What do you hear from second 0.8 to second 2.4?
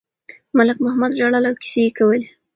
محمد ژړل او کیسې یې کولې.